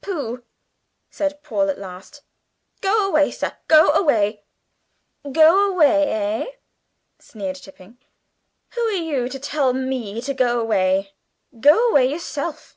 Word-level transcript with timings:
"Pooh!" 0.00 0.42
said 1.08 1.40
Paul 1.44 1.68
at 1.68 1.78
last; 1.78 2.22
"go 2.80 3.08
away, 3.08 3.30
sir, 3.30 3.56
go 3.68 3.90
away!" 3.92 4.42
"Go 5.30 5.70
away, 5.72 6.02
eh?" 6.10 6.46
jeered 7.20 7.54
Tipping. 7.54 7.96
"Who 8.70 8.80
are 8.88 8.90
you 8.90 9.28
to 9.28 9.38
tell 9.38 9.72
me 9.72 10.20
to 10.22 10.34
go 10.34 10.58
away? 10.58 11.12
Go 11.60 11.90
away 11.90 12.10
yourself!" 12.10 12.76